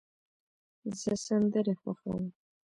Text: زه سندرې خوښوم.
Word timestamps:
زه 0.99 1.11
سندرې 1.25 1.73
خوښوم. 1.81 2.25